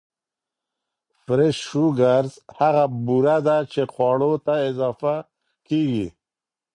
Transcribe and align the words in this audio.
Fresh 1.23 1.59
sugars 1.69 2.31
هغه 2.57 2.83
بوره 3.05 3.37
ده 3.47 3.57
چې 3.71 3.81
خواړو 3.93 4.31
ته 4.45 4.53
اضافه 4.69 5.13
کېږي. 5.67 6.07